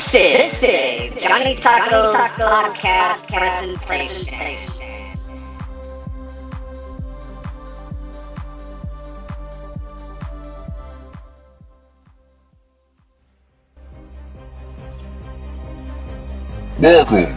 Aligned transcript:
This 0.00 0.14
is, 0.14 0.60
this 0.60 1.16
is 1.18 1.22
Johnny 1.22 1.54
Taco's, 1.56 2.14
podcast, 2.32 3.28
presentation. 3.28 4.38
Welcome 16.78 17.36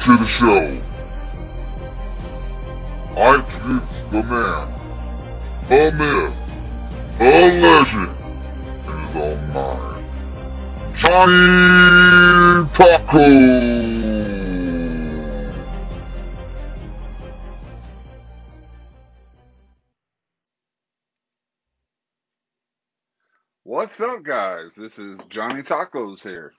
to 0.00 0.16
the 0.16 0.26
show. 0.26 0.82
I 3.14 3.34
introduce 3.34 4.00
the 4.10 4.22
man, 4.22 4.66
the 5.68 5.92
myth, 5.92 6.34
the 7.18 7.30
legend, 7.60 8.16
and 8.86 8.98
his 9.06 9.16
own 9.16 9.52
mind, 9.52 9.85
Johnny 11.06 12.68
Taco. 12.74 13.28
What's 23.62 24.00
up, 24.00 24.24
guys? 24.24 24.74
This 24.74 24.98
is 24.98 25.16
Johnny 25.28 25.62
Tacos 25.62 26.24
here. 26.24 26.52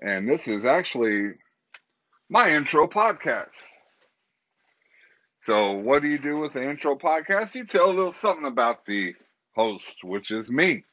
And 0.00 0.26
this 0.26 0.48
is 0.48 0.64
actually 0.64 1.32
my 2.30 2.50
intro 2.50 2.86
podcast. 2.86 3.66
So, 5.40 5.72
what 5.72 6.00
do 6.00 6.08
you 6.08 6.16
do 6.16 6.40
with 6.40 6.54
the 6.54 6.66
intro 6.66 6.96
podcast? 6.96 7.54
You 7.54 7.66
tell 7.66 7.90
a 7.90 7.92
little 7.92 8.10
something 8.10 8.46
about 8.46 8.86
the 8.86 9.14
host, 9.54 10.02
which 10.02 10.30
is 10.30 10.50
me. 10.50 10.84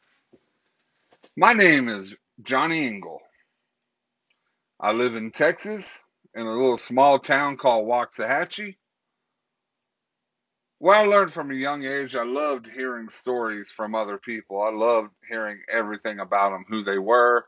My 1.37 1.53
name 1.53 1.87
is 1.87 2.13
Johnny 2.43 2.87
Engel. 2.87 3.21
I 4.79 4.93
live 4.93 5.15
in 5.15 5.31
Texas 5.31 6.01
in 6.33 6.45
a 6.45 6.51
little 6.51 6.77
small 6.77 7.19
town 7.19 7.57
called 7.57 7.87
Waxahachie. 7.87 8.77
Where 10.79 10.95
I 10.95 11.03
learned 11.03 11.31
from 11.31 11.51
a 11.51 11.55
young 11.55 11.85
age, 11.85 12.15
I 12.15 12.23
loved 12.23 12.67
hearing 12.67 13.09
stories 13.09 13.71
from 13.71 13.93
other 13.93 14.17
people. 14.17 14.61
I 14.61 14.71
loved 14.71 15.11
hearing 15.29 15.59
everything 15.69 16.19
about 16.19 16.51
them, 16.51 16.65
who 16.67 16.83
they 16.83 16.97
were, 16.97 17.45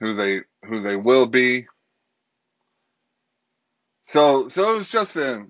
who 0.00 0.12
they 0.14 0.42
who 0.64 0.80
they 0.80 0.94
will 0.94 1.26
be. 1.26 1.66
So 4.06 4.46
so 4.48 4.74
it 4.74 4.78
was 4.78 4.90
just 4.90 5.16
a 5.16 5.46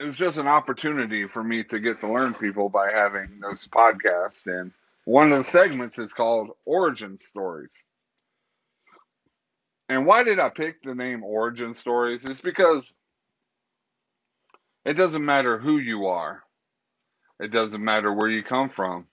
it 0.00 0.04
was 0.04 0.16
just 0.16 0.38
an 0.38 0.48
opportunity 0.48 1.26
for 1.26 1.44
me 1.44 1.64
to 1.64 1.78
get 1.78 2.00
to 2.00 2.12
learn 2.12 2.32
people 2.32 2.70
by 2.70 2.90
having 2.90 3.40
this 3.40 3.68
podcast 3.68 4.46
and 4.46 4.72
one 5.04 5.32
of 5.32 5.38
the 5.38 5.44
segments 5.44 5.98
is 5.98 6.12
called 6.12 6.50
Origin 6.64 7.18
Stories. 7.18 7.84
And 9.88 10.06
why 10.06 10.22
did 10.22 10.38
I 10.38 10.50
pick 10.50 10.82
the 10.82 10.94
name 10.94 11.22
Origin 11.22 11.74
Stories? 11.74 12.24
It's 12.24 12.40
because 12.40 12.94
it 14.84 14.94
doesn't 14.94 15.24
matter 15.24 15.58
who 15.58 15.78
you 15.78 16.06
are. 16.06 16.42
It 17.40 17.52
doesn't 17.52 17.84
matter 17.84 18.12
where 18.12 18.30
you 18.30 18.42
come 18.42 18.70
from. 18.70 19.06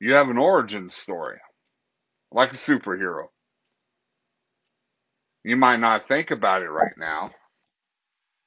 You 0.00 0.14
have 0.14 0.28
an 0.30 0.38
origin 0.38 0.90
story 0.90 1.38
like 2.32 2.52
a 2.52 2.56
superhero. 2.56 3.26
You 5.44 5.56
might 5.56 5.80
not 5.80 6.06
think 6.06 6.30
about 6.30 6.62
it 6.62 6.70
right 6.70 6.94
now. 6.96 7.32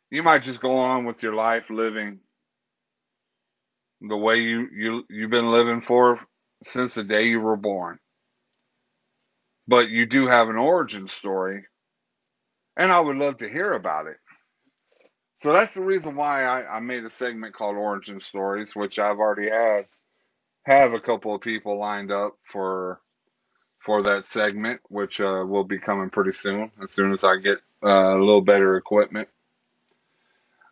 You 0.10 0.24
might 0.24 0.44
just 0.44 0.62
go 0.62 0.78
on 0.78 1.06
with 1.06 1.24
your 1.24 1.34
life 1.34 1.70
living 1.70 2.20
the 4.04 4.18
way 4.18 4.38
you, 4.38 4.68
you 4.74 5.06
you've 5.10 5.32
been 5.32 5.52
living 5.52 5.82
for 5.82 6.20
since 6.66 6.94
the 6.94 7.04
day 7.04 7.28
you 7.28 7.40
were 7.40 7.56
born. 7.56 8.00
But 9.68 9.90
you 9.90 10.06
do 10.06 10.28
have 10.28 10.50
an 10.50 10.58
origin 10.58 11.08
story, 11.08 11.66
and 12.76 12.92
I 12.92 13.00
would 13.00 13.16
love 13.16 13.38
to 13.38 13.50
hear 13.50 13.74
about 13.74 14.08
it. 14.08 14.18
So 15.38 15.54
that's 15.54 15.74
the 15.74 15.82
reason 15.82 16.16
why 16.16 16.44
I, 16.44 16.78
I 16.78 16.80
made 16.80 17.04
a 17.04 17.10
segment 17.10 17.54
called 17.54 17.76
Origin 17.76 18.20
Stories, 18.22 18.76
which 18.76 19.00
I've 19.00 19.20
already 19.20 19.50
had 19.50 19.88
have 20.66 20.94
a 20.94 21.00
couple 21.00 21.36
of 21.36 21.42
people 21.42 21.78
lined 21.78 22.12
up 22.12 22.38
for 22.44 23.00
for 23.80 24.02
that 24.04 24.24
segment, 24.24 24.80
which 24.90 25.20
uh, 25.20 25.44
will 25.46 25.66
be 25.66 25.78
coming 25.78 26.10
pretty 26.10 26.32
soon, 26.32 26.72
as 26.82 26.92
soon 26.92 27.12
as 27.12 27.24
I 27.26 27.36
get 27.38 27.58
uh, 27.84 28.16
a 28.16 28.20
little 28.20 28.42
better 28.42 28.78
equipment. 28.78 29.28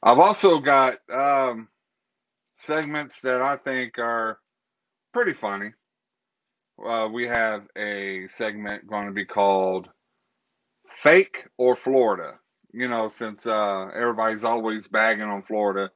I've 0.01 0.19
also 0.19 0.59
got 0.59 0.97
um, 1.09 1.67
segments 2.61 3.21
that 3.21 3.41
I 3.41 3.57
think 3.57 3.97
are 3.97 4.37
pretty 5.13 5.33
funny. 5.33 5.71
Uh, 6.83 7.09
we 7.11 7.27
have 7.27 7.67
a 7.75 8.27
segment 8.27 8.87
going 8.87 9.07
to 9.07 9.13
be 9.13 9.25
called 9.25 9.89
Fake 10.89 11.45
or 11.57 11.75
Florida. 11.75 12.35
You 12.73 12.87
know, 12.87 13.09
since 13.09 13.45
uh, 13.45 13.87
everybody's 13.93 14.43
always 14.43 14.87
bagging 14.87 15.23
on 15.23 15.43
Florida, 15.43 15.91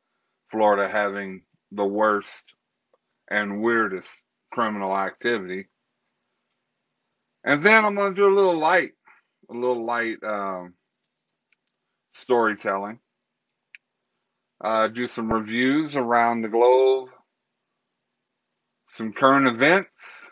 Florida 0.52 0.90
having 0.90 1.44
the 1.72 1.86
worst 1.86 2.44
and 3.30 3.62
weirdest 3.62 4.24
criminal 4.52 4.96
activity. 4.96 5.68
And 7.44 7.64
then 7.64 7.86
I'm 7.86 7.96
going 7.96 8.14
to 8.14 8.22
do 8.22 8.28
a 8.28 8.36
little 8.36 8.58
light, 8.58 8.92
a 9.50 9.54
little 9.54 9.86
light 9.86 10.18
um, 10.24 10.74
storytelling. 12.14 13.00
Uh, 14.66 14.88
do 14.88 15.06
some 15.06 15.31
reviews 15.31 15.96
around 15.96 16.42
the 16.42 16.48
globe, 16.48 17.09
some 18.90 19.14
current 19.14 19.48
events. 19.48 20.31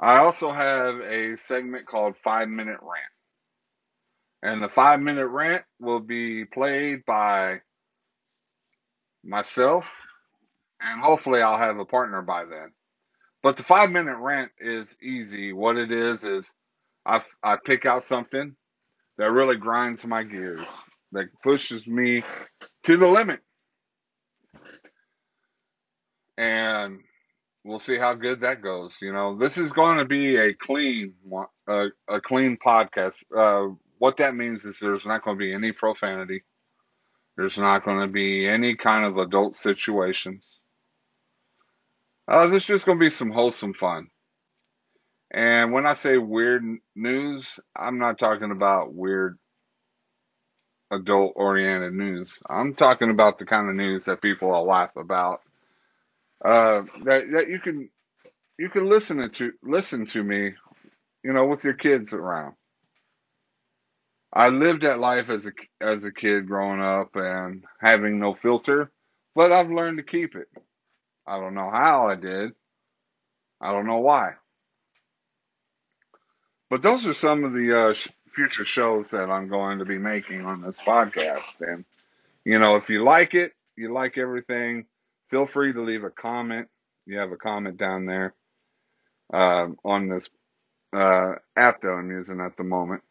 I 0.00 0.16
also 0.16 0.50
have 0.50 1.00
a 1.00 1.36
segment 1.36 1.86
called 1.86 2.16
Five 2.24 2.48
Minute 2.48 2.78
Rant. 2.80 3.12
And 4.42 4.62
the 4.62 4.68
five 4.68 5.00
minute 5.00 5.28
rant 5.28 5.64
will 5.80 6.00
be 6.00 6.46
played 6.46 7.04
by 7.06 7.60
myself, 9.22 9.86
and 10.80 11.00
hopefully, 11.00 11.42
I'll 11.42 11.58
have 11.58 11.78
a 11.78 11.84
partner 11.84 12.22
by 12.22 12.46
then. 12.46 12.72
But 13.42 13.58
the 13.58 13.64
five 13.64 13.92
minute 13.92 14.16
rant 14.16 14.50
is 14.58 14.96
easy. 15.02 15.52
What 15.52 15.76
it 15.76 15.92
is 15.92 16.24
is 16.24 16.52
I 17.04 17.22
I 17.42 17.56
pick 17.56 17.86
out 17.86 18.02
something 18.02 18.56
that 19.18 19.30
really 19.30 19.56
grinds 19.56 20.06
my 20.06 20.24
gears, 20.24 20.66
that 21.12 21.26
pushes 21.42 21.86
me 21.86 22.22
to 22.84 22.96
the 22.96 23.06
limit, 23.06 23.40
and 26.36 27.00
we'll 27.64 27.78
see 27.78 27.96
how 27.96 28.14
good 28.14 28.40
that 28.40 28.62
goes. 28.62 28.96
You 29.00 29.12
know, 29.12 29.34
this 29.36 29.58
is 29.58 29.72
going 29.72 29.98
to 29.98 30.04
be 30.04 30.36
a 30.36 30.54
clean 30.54 31.14
a, 31.68 32.20
clean 32.20 32.56
podcast. 32.56 33.22
Uh, 33.36 33.74
what 33.98 34.16
that 34.16 34.34
means 34.34 34.64
is 34.64 34.78
there's 34.78 35.06
not 35.06 35.24
going 35.24 35.36
to 35.36 35.44
be 35.44 35.54
any 35.54 35.72
profanity. 35.72 36.42
There's 37.36 37.58
not 37.58 37.84
going 37.84 38.00
to 38.00 38.12
be 38.12 38.46
any 38.48 38.76
kind 38.76 39.04
of 39.04 39.16
adult 39.16 39.56
situations. 39.56 40.44
Uh, 42.28 42.46
this 42.48 42.64
is 42.64 42.66
just 42.66 42.86
going 42.86 42.98
to 42.98 43.04
be 43.04 43.10
some 43.10 43.30
wholesome 43.30 43.74
fun. 43.74 44.08
And 45.30 45.72
when 45.72 45.86
I 45.86 45.94
say 45.94 46.18
weird 46.18 46.62
news, 46.94 47.58
I'm 47.74 47.98
not 47.98 48.18
talking 48.18 48.50
about 48.50 48.92
weird 48.92 49.38
adult 50.92 51.32
oriented 51.36 51.94
news. 51.94 52.30
I'm 52.48 52.74
talking 52.74 53.10
about 53.10 53.38
the 53.38 53.46
kind 53.46 53.68
of 53.68 53.74
news 53.74 54.04
that 54.04 54.22
people 54.22 54.50
will 54.50 54.66
laugh 54.66 54.94
about. 54.96 55.40
Uh, 56.44 56.82
that 57.04 57.30
that 57.32 57.48
you 57.48 57.58
can 57.58 57.88
you 58.58 58.68
can 58.68 58.88
listen 58.88 59.28
to 59.30 59.52
listen 59.62 60.06
to 60.06 60.22
me, 60.22 60.52
you 61.24 61.32
know, 61.32 61.46
with 61.46 61.64
your 61.64 61.74
kids 61.74 62.12
around. 62.12 62.54
I 64.32 64.48
lived 64.48 64.82
that 64.82 65.00
life 65.00 65.30
as 65.30 65.46
a 65.46 65.52
as 65.80 66.04
a 66.04 66.12
kid 66.12 66.46
growing 66.46 66.80
up 66.80 67.10
and 67.14 67.64
having 67.80 68.18
no 68.18 68.34
filter, 68.34 68.90
but 69.34 69.52
I've 69.52 69.70
learned 69.70 69.98
to 69.98 70.04
keep 70.04 70.34
it. 70.34 70.48
I 71.26 71.38
don't 71.38 71.54
know 71.54 71.70
how 71.72 72.08
I 72.08 72.16
did. 72.16 72.52
I 73.60 73.72
don't 73.72 73.86
know 73.86 74.00
why. 74.00 74.32
But 76.68 76.82
those 76.82 77.06
are 77.06 77.14
some 77.14 77.44
of 77.44 77.52
the 77.52 77.78
uh, 77.78 77.94
future 78.32 78.64
shows 78.64 79.10
that 79.10 79.30
I'm 79.30 79.48
going 79.48 79.78
to 79.78 79.84
be 79.84 79.98
making 79.98 80.44
on 80.44 80.62
this 80.62 80.80
podcast. 80.82 81.60
And, 81.60 81.84
you 82.44 82.58
know, 82.58 82.76
if 82.76 82.90
you 82.90 83.04
like 83.04 83.34
it, 83.34 83.52
you 83.76 83.92
like 83.92 84.18
everything, 84.18 84.86
feel 85.28 85.46
free 85.46 85.72
to 85.72 85.82
leave 85.82 86.04
a 86.04 86.10
comment. 86.10 86.68
You 87.06 87.18
have 87.18 87.32
a 87.32 87.36
comment 87.36 87.76
down 87.76 88.06
there 88.06 88.34
uh, 89.32 89.68
on 89.84 90.08
this 90.08 90.28
uh, 90.92 91.34
app 91.56 91.82
that 91.82 91.90
I'm 91.90 92.10
using 92.10 92.40
at 92.40 92.56
the 92.56 92.64
moment. 92.64 93.02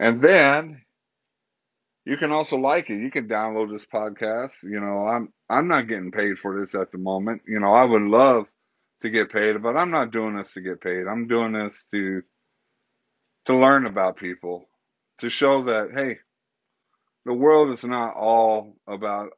And 0.00 0.22
then 0.22 0.82
you 2.04 2.16
can 2.16 2.32
also 2.32 2.56
like 2.56 2.88
it. 2.90 3.00
You 3.00 3.10
can 3.10 3.28
download 3.28 3.70
this 3.70 3.86
podcast. 3.86 4.62
You 4.62 4.80
know, 4.80 5.06
I'm 5.06 5.32
I'm 5.48 5.68
not 5.68 5.88
getting 5.88 6.10
paid 6.10 6.38
for 6.38 6.58
this 6.58 6.74
at 6.74 6.92
the 6.92 6.98
moment. 6.98 7.42
You 7.46 7.60
know, 7.60 7.72
I 7.72 7.84
would 7.84 8.02
love 8.02 8.46
to 9.02 9.10
get 9.10 9.32
paid, 9.32 9.62
but 9.62 9.76
I'm 9.76 9.90
not 9.90 10.10
doing 10.10 10.36
this 10.36 10.54
to 10.54 10.60
get 10.60 10.80
paid. 10.80 11.06
I'm 11.06 11.28
doing 11.28 11.52
this 11.52 11.86
to 11.92 12.22
to 13.48 13.56
learn 13.58 13.86
about 13.86 14.18
people, 14.18 14.66
to 15.20 15.30
show 15.30 15.62
that 15.64 15.90
hey, 15.94 16.18
the 17.26 17.34
world 17.34 17.72
is 17.72 17.84
not 17.84 18.16
all 18.16 18.76
about 18.88 19.30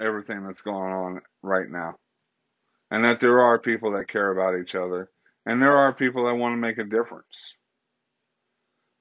everything 0.00 0.44
that's 0.46 0.62
going 0.62 0.92
on 0.92 1.22
right 1.42 1.70
now. 1.70 1.94
and 2.92 3.04
that 3.04 3.20
there 3.20 3.42
are 3.42 3.60
people 3.60 3.92
that 3.94 4.08
care 4.08 4.32
about 4.32 4.60
each 4.60 4.76
other, 4.76 5.10
and 5.46 5.62
there 5.62 5.78
are 5.78 5.94
people 5.94 6.26
that 6.26 6.36
want 6.36 6.54
to 6.54 6.58
make 6.58 6.78
a 6.78 6.84
difference. 6.84 7.56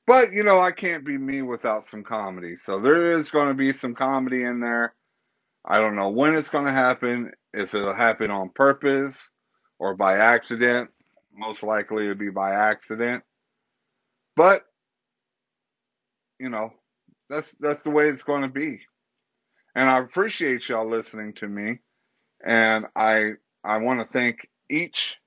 But, 0.08 0.34
you 0.34 0.44
know, 0.44 0.60
I 0.60 0.72
can't 0.72 1.06
be 1.06 1.18
me 1.18 1.42
without 1.44 1.86
some 1.86 2.04
comedy. 2.04 2.58
So 2.58 2.80
there 2.80 3.14
is 3.14 3.32
going 3.32 3.50
to 3.50 3.56
be 3.56 3.74
some 3.74 3.96
comedy 3.96 4.44
in 4.44 4.60
there. 4.60 4.96
I 5.66 5.80
don't 5.80 5.96
know 5.98 6.12
when 6.12 6.36
it's 6.36 6.50
going 6.50 6.66
to 6.66 6.72
happen, 6.72 7.32
if 7.54 7.76
it'll 7.76 7.94
happen 7.94 8.32
on 8.32 8.50
purpose 8.50 9.32
or 9.80 9.96
by 9.96 10.18
accident. 10.18 10.90
Most 11.36 11.64
likely 11.64 12.06
it'll 12.06 12.16
be 12.18 12.30
by 12.32 12.54
accident. 12.54 13.24
But, 14.36 14.64
you 16.40 16.50
know, 16.50 16.74
that's 17.30 17.56
that's 17.60 17.82
the 17.84 17.92
way 17.92 18.10
it's 18.10 18.24
going 18.24 18.42
to 18.42 18.50
be. 18.50 18.82
And 19.76 19.90
I 19.90 20.00
appreciate 20.00 20.68
y'all 20.68 20.90
listening 20.90 21.34
to 21.36 21.48
me. 21.48 21.80
And 22.46 22.86
I 22.96 23.34
I 23.64 23.78
want 23.78 24.02
to 24.02 24.08
thank 24.08 24.48
each 24.70 25.20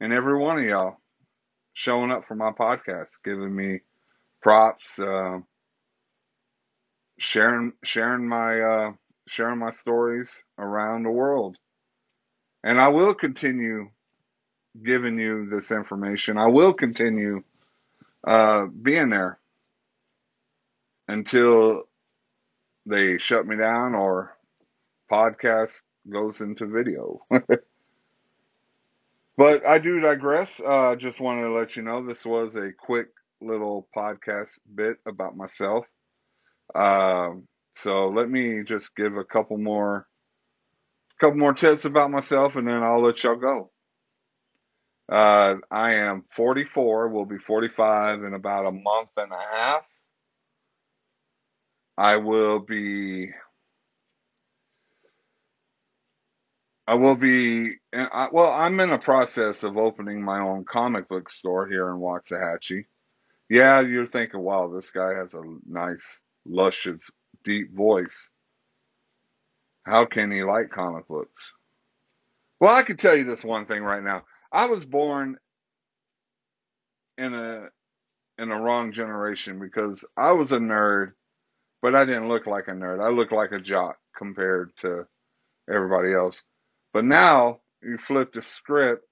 and 0.00 0.12
every 0.12 0.36
one 0.36 0.58
of 0.58 0.64
y'all 0.64 0.96
showing 1.74 2.10
up 2.10 2.26
for 2.26 2.34
my 2.34 2.50
podcast, 2.50 3.08
giving 3.24 3.54
me 3.54 3.80
props, 4.42 4.98
uh, 4.98 5.38
sharing 7.18 7.72
sharing 7.84 8.26
my 8.28 8.60
uh, 8.60 8.92
sharing 9.28 9.58
my 9.58 9.70
stories 9.70 10.42
around 10.58 11.04
the 11.04 11.10
world. 11.10 11.56
And 12.64 12.80
I 12.80 12.88
will 12.88 13.14
continue 13.14 13.90
giving 14.84 15.18
you 15.18 15.48
this 15.50 15.70
information. 15.70 16.38
I 16.38 16.46
will 16.46 16.72
continue 16.72 17.42
uh, 18.26 18.66
being 18.66 19.10
there 19.10 19.38
until 21.08 21.82
they 22.86 23.18
shut 23.18 23.46
me 23.46 23.56
down 23.56 23.94
or 23.94 24.36
podcast 25.10 25.82
goes 26.10 26.40
into 26.40 26.66
video. 26.66 27.20
but 29.36 29.66
I 29.66 29.78
do 29.78 30.00
digress. 30.00 30.60
Uh, 30.64 30.96
just 30.96 31.20
wanted 31.20 31.42
to 31.42 31.52
let 31.52 31.76
you 31.76 31.82
know 31.82 32.06
this 32.06 32.24
was 32.24 32.56
a 32.56 32.72
quick 32.72 33.08
little 33.40 33.88
podcast 33.96 34.58
bit 34.74 34.96
about 35.06 35.36
myself. 35.36 35.86
Um, 36.74 37.46
so 37.76 38.08
let 38.08 38.28
me 38.30 38.62
just 38.64 38.94
give 38.96 39.16
a 39.16 39.24
couple 39.24 39.58
more, 39.58 40.06
couple 41.20 41.38
more 41.38 41.54
tips 41.54 41.84
about 41.84 42.10
myself, 42.10 42.56
and 42.56 42.66
then 42.68 42.82
I'll 42.82 43.02
let 43.02 43.22
y'all 43.24 43.36
go. 43.36 43.71
Uh, 45.10 45.56
I 45.70 45.94
am 45.94 46.24
44. 46.30 47.08
Will 47.08 47.26
be 47.26 47.38
45 47.38 48.24
in 48.24 48.34
about 48.34 48.66
a 48.66 48.72
month 48.72 49.10
and 49.16 49.32
a 49.32 49.56
half. 49.56 49.82
I 51.98 52.16
will 52.16 52.60
be. 52.60 53.30
I 56.86 56.94
will 56.94 57.16
be. 57.16 57.76
I, 57.92 58.28
well, 58.32 58.50
I'm 58.52 58.80
in 58.80 58.90
the 58.90 58.98
process 58.98 59.62
of 59.62 59.76
opening 59.76 60.22
my 60.22 60.40
own 60.40 60.64
comic 60.64 61.08
book 61.08 61.30
store 61.30 61.66
here 61.68 61.88
in 61.90 61.96
Waxahachie. 61.96 62.86
Yeah, 63.48 63.80
you're 63.80 64.06
thinking, 64.06 64.40
wow, 64.40 64.68
this 64.68 64.90
guy 64.90 65.14
has 65.14 65.34
a 65.34 65.42
nice, 65.68 66.20
luscious, 66.46 67.02
deep 67.44 67.74
voice. 67.74 68.30
How 69.84 70.06
can 70.06 70.30
he 70.30 70.42
like 70.42 70.70
comic 70.70 71.06
books? 71.08 71.52
Well, 72.60 72.74
I 72.74 72.82
can 72.82 72.96
tell 72.96 73.16
you 73.16 73.24
this 73.24 73.44
one 73.44 73.66
thing 73.66 73.82
right 73.82 74.02
now. 74.02 74.24
I 74.52 74.66
was 74.66 74.84
born 74.84 75.38
in 77.18 77.34
a 77.34 77.68
in 78.38 78.50
a 78.50 78.60
wrong 78.60 78.92
generation 78.92 79.58
because 79.58 80.04
I 80.16 80.32
was 80.32 80.52
a 80.52 80.58
nerd, 80.58 81.12
but 81.80 81.94
I 81.94 82.04
didn't 82.04 82.28
look 82.28 82.46
like 82.46 82.68
a 82.68 82.72
nerd. 82.72 83.00
I 83.02 83.10
looked 83.10 83.32
like 83.32 83.52
a 83.52 83.60
jock 83.60 83.96
compared 84.16 84.76
to 84.78 85.06
everybody 85.70 86.12
else. 86.12 86.42
But 86.92 87.04
now 87.04 87.60
you 87.82 87.98
flip 87.98 88.32
the 88.32 88.42
script. 88.42 89.04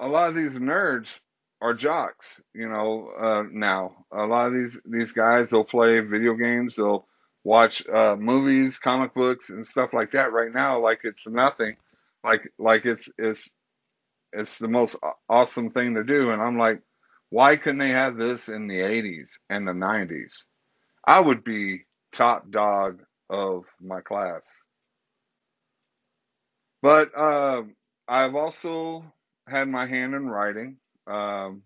A 0.00 0.06
lot 0.06 0.28
of 0.28 0.34
these 0.34 0.58
nerds 0.58 1.20
are 1.60 1.74
jocks, 1.74 2.40
you 2.54 2.68
know, 2.68 3.08
uh, 3.18 3.44
now. 3.50 4.04
A 4.12 4.24
lot 4.24 4.48
of 4.48 4.54
these 4.54 4.80
these 4.84 5.12
guys 5.12 5.50
they'll 5.50 5.64
play 5.64 6.00
video 6.00 6.34
games, 6.34 6.76
they'll 6.76 7.06
watch 7.44 7.82
uh, 7.88 8.16
movies, 8.16 8.78
comic 8.78 9.14
books 9.14 9.50
and 9.50 9.66
stuff 9.66 9.92
like 9.92 10.12
that 10.12 10.32
right 10.32 10.52
now 10.52 10.80
like 10.80 11.00
it's 11.04 11.26
nothing. 11.26 11.76
Like 12.24 12.52
like 12.58 12.84
it's 12.86 13.08
it's 13.18 13.48
it's 14.32 14.58
the 14.58 14.68
most 14.68 14.96
awesome 15.28 15.70
thing 15.70 15.94
to 15.94 16.04
do 16.04 16.30
and 16.30 16.42
I'm 16.42 16.58
like 16.58 16.80
why 17.30 17.56
couldn't 17.56 17.78
they 17.78 17.90
have 17.90 18.16
this 18.16 18.48
in 18.48 18.66
the 18.66 18.78
80s 18.78 19.30
and 19.50 19.66
the 19.66 19.72
90s? 19.72 20.30
I 21.06 21.20
would 21.20 21.44
be 21.44 21.84
top 22.12 22.50
dog 22.50 23.02
of 23.28 23.64
my 23.80 24.00
class. 24.00 24.64
But 26.82 27.10
uh, 27.16 27.62
I've 28.06 28.34
also 28.34 29.04
had 29.48 29.68
my 29.68 29.86
hand 29.86 30.14
in 30.14 30.28
writing. 30.28 30.76
Um, 31.06 31.62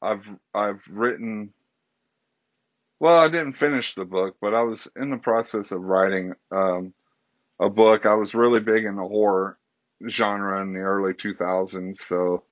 I've 0.00 0.24
I've 0.54 0.80
written. 0.90 1.52
Well, 3.00 3.18
I 3.18 3.28
didn't 3.28 3.54
finish 3.54 3.94
the 3.94 4.04
book, 4.04 4.36
but 4.40 4.54
I 4.54 4.62
was 4.62 4.88
in 4.96 5.10
the 5.10 5.18
process 5.18 5.72
of 5.72 5.82
writing 5.82 6.32
um, 6.50 6.94
a 7.60 7.68
book. 7.68 8.06
I 8.06 8.14
was 8.14 8.34
really 8.34 8.60
big 8.60 8.84
in 8.84 8.96
the 8.96 9.06
horror 9.06 9.58
genre 10.08 10.60
in 10.62 10.72
the 10.72 10.80
early 10.80 11.14
2000s, 11.14 12.00
so 12.00 12.42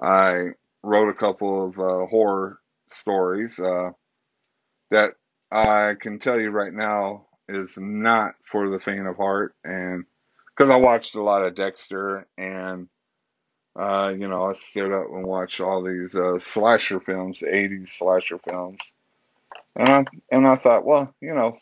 I 0.00 0.50
wrote 0.82 1.08
a 1.08 1.14
couple 1.14 1.66
of 1.66 1.78
uh, 1.78 2.06
horror 2.06 2.58
stories 2.90 3.58
uh, 3.58 3.90
that 4.90 5.14
I 5.50 5.94
can 6.00 6.18
tell 6.18 6.38
you 6.38 6.50
right 6.50 6.72
now 6.72 7.26
is 7.48 7.78
not 7.78 8.34
for 8.50 8.68
the 8.68 8.80
faint 8.80 9.06
of 9.06 9.16
heart, 9.16 9.54
and 9.64 10.04
because 10.48 10.70
I 10.70 10.76
watched 10.76 11.14
a 11.14 11.22
lot 11.22 11.42
of 11.42 11.54
Dexter 11.54 12.26
and 12.38 12.88
uh, 13.78 14.14
you 14.18 14.26
know, 14.26 14.44
I 14.44 14.54
stood 14.54 14.92
up 14.92 15.08
and 15.12 15.26
watched 15.26 15.60
all 15.60 15.82
these 15.82 16.16
uh, 16.16 16.38
slasher 16.38 16.98
films, 16.98 17.40
80s 17.40 17.90
slasher 17.90 18.38
films. 18.38 18.78
And 19.74 19.88
I, 19.88 20.04
and 20.32 20.46
I 20.46 20.56
thought, 20.56 20.86
well, 20.86 21.14
you 21.20 21.34
know, 21.34 21.56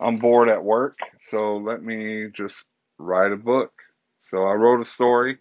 I'm 0.00 0.16
bored 0.16 0.48
at 0.48 0.64
work, 0.64 0.96
so 1.18 1.58
let 1.58 1.82
me 1.82 2.28
just 2.32 2.64
write 2.98 3.32
a 3.32 3.36
book. 3.36 3.72
So 4.28 4.42
I 4.42 4.54
wrote 4.54 4.80
a 4.80 4.84
story, 4.84 5.38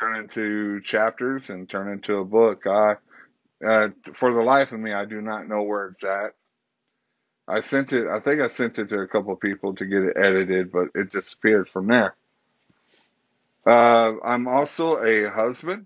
turn 0.00 0.16
into 0.16 0.80
chapters, 0.80 1.50
and 1.50 1.68
turn 1.68 1.92
into 1.92 2.16
a 2.16 2.24
book. 2.24 2.66
I, 2.66 2.96
uh, 3.66 3.90
for 4.16 4.32
the 4.32 4.42
life 4.42 4.72
of 4.72 4.80
me, 4.80 4.94
I 4.94 5.04
do 5.04 5.20
not 5.20 5.46
know 5.46 5.62
where 5.62 5.88
it's 5.88 6.02
at. 6.02 6.34
I 7.46 7.60
sent 7.60 7.92
it, 7.92 8.06
I 8.08 8.20
think 8.20 8.40
I 8.40 8.46
sent 8.46 8.78
it 8.78 8.88
to 8.88 9.00
a 9.00 9.08
couple 9.08 9.34
of 9.34 9.40
people 9.40 9.74
to 9.74 9.84
get 9.84 10.02
it 10.02 10.16
edited, 10.16 10.72
but 10.72 10.88
it 10.94 11.12
disappeared 11.12 11.68
from 11.68 11.88
there. 11.88 12.16
Uh, 13.66 14.14
I'm 14.24 14.48
also 14.48 15.02
a 15.02 15.28
husband 15.30 15.84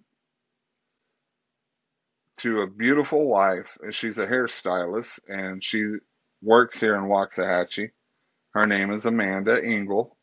to 2.39 2.61
a 2.61 2.69
beautiful 2.69 3.27
wife. 3.27 3.67
And 3.83 3.93
she's 3.93 4.19
a 4.19 4.27
hairstylist 4.29 5.19
and 5.29 5.65
she 5.65 5.95
works 6.41 6.79
here 6.79 6.95
in 6.95 7.05
Waxahachie. 7.05 7.91
Her 8.55 8.67
name 8.67 8.93
is 8.93 9.07
Amanda 9.07 9.61
Engel. 9.61 10.17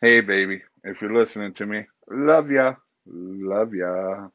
Hey, 0.00 0.22
baby, 0.22 0.62
if 0.84 1.02
you're 1.02 1.14
listening 1.14 1.52
to 1.54 1.66
me, 1.66 1.84
love 2.10 2.50
ya. 2.50 2.76
Love 3.06 3.74
ya. 3.74 4.28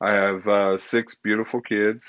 I 0.00 0.12
have 0.12 0.46
uh, 0.46 0.78
six 0.78 1.16
beautiful 1.16 1.60
kids. 1.60 2.04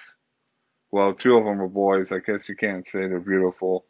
Well, 0.92 1.14
two 1.14 1.38
of 1.38 1.46
them 1.46 1.62
are 1.62 1.68
boys. 1.68 2.12
I 2.12 2.20
guess 2.20 2.50
you 2.50 2.56
can't 2.56 2.88
say 2.88 3.02
they're 3.08 3.20
beautiful, 3.20 3.86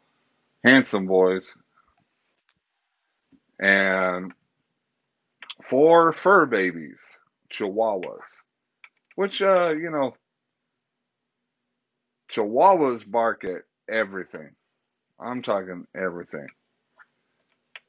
handsome 0.64 1.06
boys. 1.06 1.54
And 3.60 4.32
four 5.68 6.12
fur 6.12 6.46
babies, 6.46 7.18
chihuahuas, 7.52 8.42
which, 9.16 9.42
uh, 9.42 9.74
you 9.76 9.90
know, 9.90 10.14
chihuahuas 12.32 13.10
bark 13.10 13.44
at 13.44 13.62
everything. 13.88 14.50
I'm 15.20 15.42
talking 15.42 15.86
everything. 15.96 16.48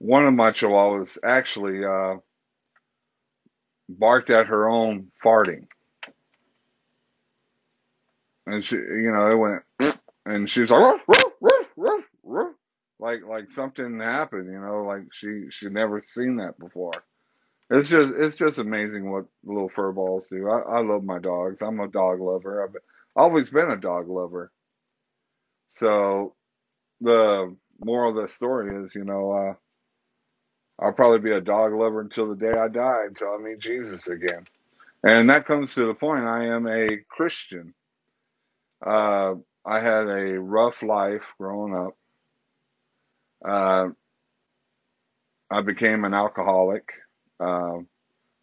One 0.04 0.28
of 0.28 0.36
my 0.36 0.52
chihuahuas 0.52 1.18
actually 1.26 1.86
uh, 1.86 2.18
barked 3.90 4.30
at 4.32 4.48
her 4.48 4.70
own 4.70 5.12
farting. 5.24 5.68
And 8.48 8.64
she, 8.64 8.78
you 8.78 9.12
know, 9.16 9.32
it 9.32 9.36
went, 9.36 9.98
and 10.26 10.50
she's 10.50 10.70
like, 10.70 10.82
ruff, 10.82 11.04
ruff, 11.08 11.34
ruff, 11.42 11.68
ruff, 11.78 12.06
ruff. 12.24 12.54
like, 13.00 13.26
like 13.26 13.50
something 13.50 14.00
happened, 14.00 14.52
you 14.52 14.60
know, 14.60 14.84
like 14.84 15.04
she, 15.14 15.46
she 15.52 15.70
never 15.70 16.02
seen 16.02 16.38
that 16.38 16.60
before. 16.60 16.92
It's 17.70 17.90
just 17.90 18.14
it's 18.16 18.38
just 18.38 18.60
amazing 18.60 19.12
what 19.12 19.26
little 19.44 19.70
fur 19.70 19.92
balls 19.92 20.28
do. 20.32 20.50
I, 20.50 20.60
I 20.78 20.82
love 20.84 21.04
my 21.04 21.20
dogs. 21.20 21.62
I'm 21.62 21.82
a 21.82 21.90
dog 21.90 22.22
lover. 22.22 22.64
I've 22.64 22.78
always 23.16 23.50
been 23.50 23.72
a 23.72 23.78
dog 23.78 24.10
lover. 24.10 24.54
So 25.72 26.36
the 27.02 27.56
moral 27.84 28.12
of 28.12 28.22
the 28.24 28.28
story 28.30 28.86
is, 28.86 28.96
you 28.96 29.06
know, 29.06 29.32
uh, 29.32 29.54
I'll 30.80 30.94
probably 30.94 31.20
be 31.20 31.36
a 31.36 31.42
dog 31.42 31.74
lover 31.74 32.02
until 32.02 32.30
the 32.30 32.36
day 32.36 32.52
I 32.58 32.68
die, 32.68 33.06
until 33.08 33.30
I 33.34 33.38
meet 33.38 33.60
Jesus 33.60 34.08
again. 34.10 34.46
And 35.04 35.30
that 35.30 35.46
comes 35.46 35.74
to 35.76 35.88
the 35.88 35.94
point. 35.94 36.26
I 36.26 36.46
am 36.48 36.68
a 36.68 36.98
Christian. 37.10 37.74
Uh, 38.86 39.36
I 39.66 39.80
had 39.80 40.08
a 40.08 40.40
rough 40.40 40.84
life 40.84 41.24
growing 41.40 41.76
up. 41.76 41.98
Uh, 43.46 43.90
I 45.52 45.62
became 45.62 46.06
an 46.06 46.14
alcoholic 46.14 46.84
uh, 47.40 47.80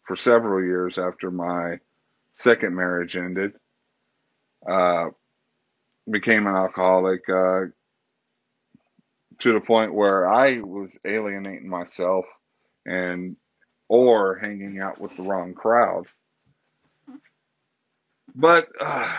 for 0.05 0.15
several 0.15 0.63
years 0.63 0.97
after 0.97 1.31
my 1.31 1.79
second 2.33 2.75
marriage 2.75 3.17
ended. 3.17 3.53
Uh, 4.67 5.07
became 6.09 6.47
an 6.47 6.55
alcoholic 6.55 7.21
uh, 7.29 7.61
to 9.41 9.53
the 9.53 9.59
point 9.61 9.93
where 9.93 10.29
I 10.29 10.59
was 10.61 10.99
alienating 11.05 11.67
myself 11.67 12.25
and 12.85 13.35
or 13.89 14.37
hanging 14.37 14.79
out 14.79 15.01
with 15.01 15.17
the 15.17 15.23
wrong 15.23 15.53
crowd. 15.53 16.05
But 18.33 18.69
uh, 18.79 19.13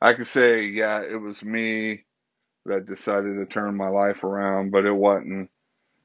I 0.00 0.14
could 0.14 0.26
say, 0.26 0.62
yeah, 0.62 1.02
it 1.02 1.20
was 1.20 1.44
me 1.44 2.04
that 2.64 2.86
decided 2.86 3.36
to 3.36 3.46
turn 3.46 3.76
my 3.76 3.88
life 3.88 4.24
around, 4.24 4.70
but 4.70 4.86
it 4.86 4.94
wasn't. 4.94 5.50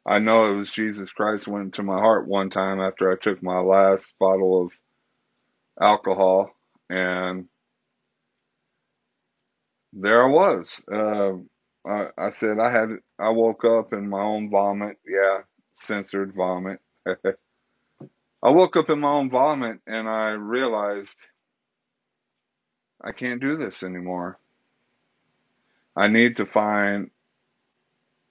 I 0.06 0.20
know 0.20 0.52
it 0.52 0.58
was 0.58 0.72
Jesus 0.72 1.12
Christ 1.12 1.48
went 1.48 1.66
into 1.66 1.84
my 1.84 2.00
heart 2.00 2.28
one 2.28 2.50
time 2.50 2.82
after 2.82 3.12
I 3.12 3.16
took 3.16 3.44
my 3.44 3.60
last 3.60 4.18
bottle 4.20 4.64
of 4.64 4.72
alcohol, 5.80 6.52
and 6.90 7.46
there 9.94 10.24
I 10.24 10.28
was. 10.28 10.76
Uh, 10.92 11.34
I, 11.90 12.08
I 12.18 12.30
said 12.30 12.60
I 12.60 12.70
had. 12.72 12.90
I 13.18 13.30
woke 13.30 13.66
up 13.66 13.94
in 13.94 14.10
my 14.10 14.22
own 14.22 14.50
vomit. 14.50 14.98
Yeah, 15.08 15.40
censored 15.78 16.34
vomit. 16.36 16.80
I 17.08 18.52
woke 18.52 18.78
up 18.78 18.90
in 18.90 19.00
my 19.00 19.12
own 19.12 19.30
vomit, 19.30 19.80
and 19.88 20.08
I 20.08 20.32
realized 20.32 21.18
I 23.02 23.12
can't 23.12 23.42
do 23.42 23.58
this 23.58 23.84
anymore. 23.84 24.40
I 25.96 26.08
need 26.08 26.38
to 26.38 26.46
find 26.46 27.10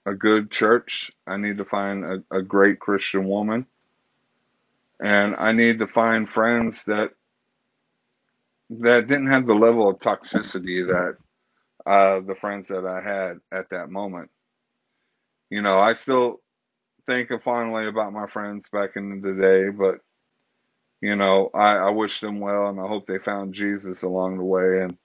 a 0.07 0.15
good 0.15 0.51
church. 0.51 1.11
I 1.27 1.37
need 1.37 1.59
to 1.59 1.65
find 1.65 2.05
a, 2.05 2.25
a 2.31 2.43
great 2.43 2.81
Christian 2.81 3.29
woman. 3.29 3.67
And 5.01 5.37
I 5.37 5.53
need 5.53 5.79
to 5.81 5.87
find 5.87 6.29
friends 6.29 6.85
that 6.85 7.11
that 8.71 9.07
didn't 9.07 9.29
have 9.29 9.47
the 9.47 9.55
level 9.55 9.89
of 9.89 9.99
toxicity 9.99 10.87
that 10.87 11.17
uh, 11.89 12.21
the 12.21 12.35
friends 12.35 12.69
that 12.69 12.87
I 12.87 13.01
had 13.01 13.41
at 13.51 13.71
that 13.71 13.91
moment. 13.91 14.31
You 15.51 15.63
know, 15.63 15.81
I 15.81 15.95
still 15.95 16.41
think 17.07 17.31
fondly 17.43 17.89
about 17.89 18.13
my 18.13 18.27
friends 18.27 18.65
back 18.73 18.91
in 18.97 19.23
the 19.23 19.33
day, 19.33 19.71
but 19.71 20.01
you 21.01 21.17
know, 21.17 21.51
I, 21.55 21.77
I 21.77 21.91
wish 21.91 22.21
them 22.21 22.41
well 22.41 22.69
and 22.69 22.81
I 22.81 22.87
hope 22.87 23.07
they 23.07 23.19
found 23.19 23.55
Jesus 23.55 24.03
along 24.03 24.39
the 24.39 24.45
way 24.45 24.83
and 24.83 24.99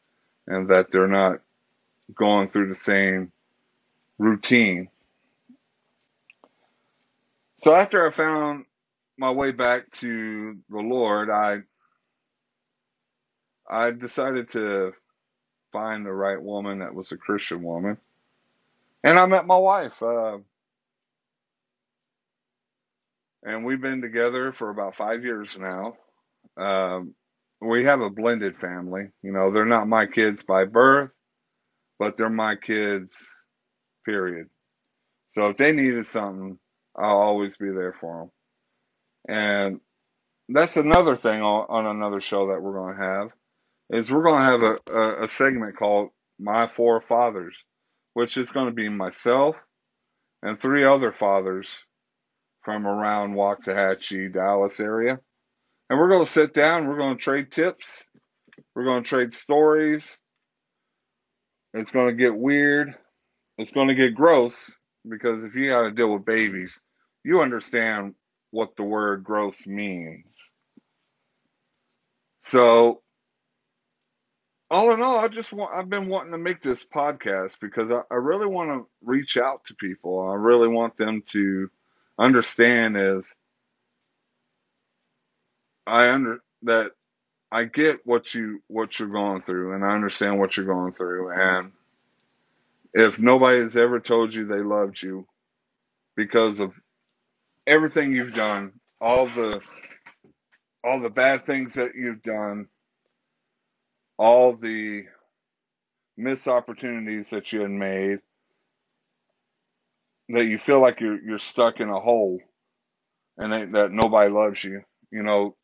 and 0.48 0.70
that 0.70 0.92
they're 0.92 1.08
not 1.08 1.40
going 2.13 2.50
through 2.50 2.70
the 2.70 2.75
same 2.75 3.32
routine. 4.20 4.90
So 7.60 7.74
after 7.74 8.06
I 8.06 8.12
found 8.12 8.66
my 9.18 9.32
way 9.32 9.52
back 9.52 9.90
to 9.94 10.58
the 10.70 10.80
Lord, 10.80 11.30
I 11.30 11.60
I 13.70 13.92
decided 13.92 14.50
to 14.52 14.94
find 15.74 16.06
the 16.06 16.13
right 16.13 16.42
woman 16.42 16.80
that 16.80 16.96
was 16.96 17.12
a 17.12 17.18
Christian 17.18 17.63
woman, 17.63 17.98
and 19.03 19.20
I 19.20 19.25
met 19.25 19.46
my 19.46 19.58
wife. 19.58 20.01
Uh, 20.01 20.38
and 23.44 23.65
we've 23.65 23.82
been 23.82 24.01
together 24.01 24.53
for 24.53 24.70
about 24.70 24.96
five 24.96 25.24
years 25.24 25.58
now. 25.60 25.98
Um, 26.56 27.15
we 27.60 27.86
have 27.86 28.01
a 28.01 28.10
blended 28.10 28.58
family. 28.58 29.08
You 29.22 29.34
know, 29.34 29.51
they're 29.51 29.65
not 29.65 29.88
my 29.88 30.06
kids 30.06 30.44
by 30.44 30.65
birth, 30.65 31.12
but 32.00 32.18
they're 32.18 32.30
my 32.30 32.56
kids, 32.56 33.15
period. 34.06 34.48
So 35.32 35.50
if 35.50 35.58
they 35.58 35.72
needed 35.72 36.06
something, 36.06 36.60
I'll 36.96 37.18
always 37.18 37.58
be 37.58 37.70
there 37.70 37.96
for 38.00 38.30
them. 39.27 39.36
And 39.36 39.80
that's 40.50 40.77
another 40.77 41.15
thing 41.15 41.42
on, 41.42 41.65
on 41.70 41.98
another 41.98 42.22
show 42.22 42.48
that 42.48 42.62
we're 42.62 42.74
going 42.74 42.96
to 42.96 43.01
have 43.01 43.30
is 43.94 44.12
we're 44.12 44.24
going 44.24 44.40
to 44.40 44.46
have 44.46 44.64
a, 44.64 44.92
a, 44.92 45.24
a 45.24 45.28
segment 45.28 45.78
called 45.78 46.10
My 46.40 46.68
Four 46.68 47.00
Fathers, 47.02 47.56
which 48.16 48.38
is 48.38 48.52
going 48.52 48.66
to 48.66 48.74
be 48.74 48.90
myself 48.90 49.56
and 50.42 50.60
three 50.60 50.84
other 50.84 51.12
fathers 51.12 51.84
from 52.64 52.88
around 52.88 53.36
Waxahachie, 53.36 54.34
Dallas 54.34 54.80
area. 54.80 55.20
And 55.90 56.00
we're 56.00 56.10
going 56.10 56.24
to 56.24 56.30
sit 56.30 56.56
down, 56.56 56.88
we're 56.88 56.98
going 56.98 57.16
to 57.16 57.22
trade 57.22 57.52
tips, 57.52 58.04
we're 58.74 58.86
going 58.86 59.04
to 59.04 59.10
trade 59.10 59.34
stories. 59.34 60.18
It's 61.76 61.92
going 61.92 62.08
to 62.08 62.14
get 62.14 62.36
weird, 62.36 62.96
it's 63.60 63.72
going 63.72 63.90
to 63.90 63.96
get 63.96 64.16
gross 64.16 64.76
because 65.08 65.44
if 65.44 65.54
you 65.54 65.70
got 65.70 65.84
to 65.84 65.92
deal 65.92 66.12
with 66.12 66.26
babies, 66.26 66.80
you 67.24 67.42
understand 67.42 68.16
what 68.50 68.76
the 68.76 68.84
word 68.84 69.24
gross 69.24 69.68
means. 69.68 70.26
So, 72.44 73.02
all 74.74 74.92
in 74.92 75.03
all, 75.03 75.20
I 75.20 75.27
just 75.27 75.53
want, 75.53 75.75
I've 75.75 75.89
been 75.89 76.10
wanting 76.10 76.32
to 76.32 76.38
make 76.39 76.63
this 76.63 76.84
podcast 76.84 77.60
because 77.60 77.92
I, 77.92 78.01
I 78.12 78.18
really 78.18 78.48
want 78.48 78.72
to 78.72 78.88
reach 79.03 79.38
out 79.38 79.63
to 79.65 79.75
people. 79.75 80.27
I 80.27 80.34
really 80.34 80.68
want 80.68 80.98
them 80.98 81.24
to 81.30 81.70
understand 82.18 82.98
is 82.98 83.36
I 85.86 86.10
under 86.10 86.39
that 86.63 86.92
I 87.51 87.65
get 87.65 88.00
what 88.06 88.34
you 88.34 88.62
what 88.68 88.98
you're 88.98 89.10
going 89.10 89.44
through 89.44 89.74
and 89.75 89.86
I 89.86 89.94
understand 89.94 90.39
what 90.39 90.56
you're 90.58 90.65
going 90.65 90.94
through 90.94 91.32
and 91.32 91.72
if 92.94 93.20
nobody 93.20 93.60
has 93.62 93.75
ever 93.75 94.00
told 94.00 94.34
you 94.34 94.46
they 94.46 94.62
loved 94.62 95.01
you 95.01 95.27
because 96.15 96.60
of 96.60 96.74
everything 97.65 98.12
you've 98.13 98.36
done, 98.36 98.74
all 99.01 99.25
the 99.25 99.62
all 100.84 101.00
the 101.00 101.10
bad 101.10 101.46
things 101.46 101.74
that 101.75 101.96
you've 101.96 102.24
done, 102.24 102.68
all 104.24 104.56
the 104.56 105.03
missed 106.15 106.48
opportunities 106.48 107.30
that 107.32 107.51
you 107.51 107.60
had 107.60 107.72
made, 107.72 108.20
that 110.30 110.46
you 110.46 110.58
feel 110.58 110.80
like 110.82 111.01
you're 111.01 111.22
you're 111.22 111.38
stuck 111.38 111.82
in 111.82 111.89
a 111.89 112.00
hole 112.00 112.39
and 113.38 113.51
that, 113.75 113.92
nobody 113.92 114.32
loves 114.32 114.63
you. 114.63 114.82
You 115.12 115.24
know, 115.24 115.58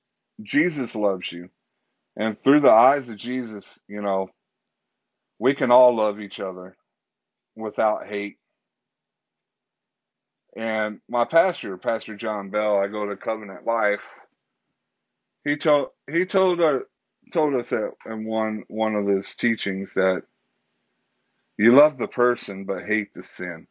Jesus 0.43 0.93
loves 0.93 1.31
you. 1.31 1.49
And 2.17 2.37
through 2.37 2.59
the 2.59 2.71
eyes 2.71 3.07
of 3.07 3.15
Jesus, 3.15 3.79
you 3.87 4.01
know, 4.01 4.27
we 5.39 5.55
can 5.55 5.71
all 5.71 5.95
love 5.95 6.19
each 6.19 6.41
other 6.41 6.75
without 7.55 8.07
hate. 8.07 8.39
And 10.57 10.99
my 11.07 11.23
pastor, 11.23 11.77
Pastor 11.77 12.17
John 12.17 12.49
Bell, 12.49 12.77
I 12.77 12.87
go 12.87 13.05
to 13.05 13.15
Covenant 13.15 13.65
Life. 13.65 14.03
He 15.45 15.55
told 15.55 15.91
he 16.11 16.25
told 16.25 16.59
told 17.31 17.55
us 17.55 17.69
that 17.71 17.91
in 18.07 18.25
one 18.25 18.63
one 18.69 18.95
of 18.95 19.07
his 19.07 19.35
teachings 19.35 19.93
that 19.95 20.23
you 21.57 21.75
love 21.75 21.97
the 21.97 22.07
person 22.07 22.65
but 22.65 22.85
hate 22.85 23.13
the 23.13 23.23
sin. 23.23 23.67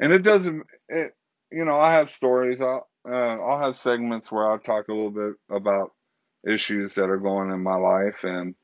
And 0.00 0.12
it 0.12 0.20
doesn't 0.20 0.64
it, 0.88 1.14
you 1.52 1.64
know 1.64 1.74
i 1.74 1.92
have 1.92 2.10
stories 2.10 2.60
i'll 2.60 2.88
uh, 3.08 3.12
i'll 3.12 3.60
have 3.60 3.76
segments 3.76 4.32
where 4.32 4.50
i'll 4.50 4.58
talk 4.58 4.88
a 4.88 4.92
little 4.94 5.10
bit 5.10 5.34
about 5.50 5.92
issues 6.48 6.94
that 6.94 7.10
are 7.10 7.18
going 7.18 7.50
in 7.50 7.62
my 7.62 7.76
life 7.76 8.24
and 8.24 8.54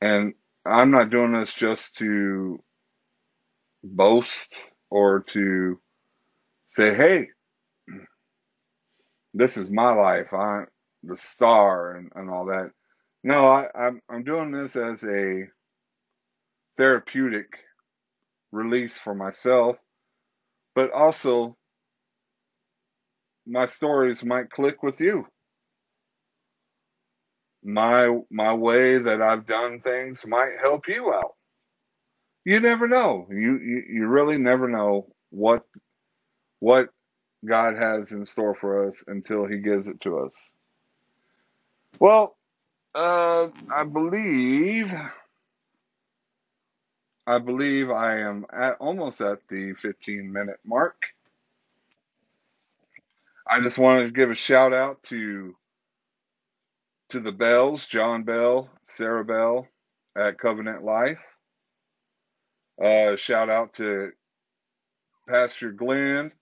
and 0.00 0.34
i'm 0.66 0.90
not 0.90 1.10
doing 1.10 1.32
this 1.32 1.54
just 1.54 1.96
to 1.98 2.62
boast 3.84 4.54
or 4.90 5.20
to 5.20 5.80
say 6.70 6.94
hey 6.94 7.28
this 9.34 9.56
is 9.56 9.70
my 9.70 9.92
life. 9.92 10.32
I'm 10.32 10.66
the 11.04 11.16
star 11.16 11.96
and, 11.96 12.10
and 12.14 12.30
all 12.30 12.46
that 12.46 12.70
no 13.24 13.46
I, 13.46 13.66
I'm, 13.74 14.00
I'm 14.08 14.24
doing 14.24 14.50
this 14.52 14.76
as 14.76 15.04
a 15.04 15.44
therapeutic 16.76 17.46
release 18.52 18.98
for 18.98 19.14
myself, 19.14 19.76
but 20.74 20.92
also 20.92 21.56
my 23.46 23.66
stories 23.66 24.24
might 24.24 24.50
click 24.50 24.82
with 24.82 25.00
you. 25.00 25.26
My 27.64 28.08
my 28.30 28.52
way 28.54 28.98
that 28.98 29.22
I've 29.22 29.46
done 29.46 29.80
things 29.80 30.24
might 30.26 30.60
help 30.60 30.88
you 30.88 31.12
out. 31.12 31.34
You 32.44 32.60
never 32.60 32.88
know. 32.88 33.28
You 33.30 33.58
you, 33.58 33.82
you 33.88 34.06
really 34.06 34.38
never 34.38 34.68
know 34.68 35.06
what 35.30 35.62
what 36.58 36.88
God 37.48 37.76
has 37.76 38.12
in 38.12 38.26
store 38.26 38.56
for 38.60 38.88
us 38.88 39.04
until 39.06 39.46
He 39.46 39.58
gives 39.58 39.88
it 39.88 40.00
to 40.02 40.18
us. 40.20 40.50
Well, 42.00 42.36
uh, 42.94 43.48
I 43.74 43.84
believe 43.84 44.94
I 47.26 47.38
believe 47.38 47.90
I 47.90 48.20
am 48.20 48.46
at 48.52 48.76
almost 48.80 49.20
at 49.20 49.38
the 49.48 49.74
15 49.74 50.32
minute 50.32 50.60
mark. 50.64 50.96
I 53.48 53.60
just 53.60 53.78
wanted 53.78 54.06
to 54.06 54.12
give 54.12 54.30
a 54.30 54.34
shout 54.34 54.74
out 54.74 55.02
to 55.04 55.54
to 57.10 57.20
the 57.20 57.32
Bells, 57.32 57.86
John 57.86 58.24
Bell, 58.24 58.70
Sarah 58.86 59.24
Bell 59.24 59.68
at 60.16 60.38
Covenant 60.38 60.84
Life. 60.84 61.20
Uh, 62.82 63.16
shout 63.16 63.50
out 63.50 63.74
to 63.74 64.10
Pastor 65.28 65.72
Glenn, 65.72 66.32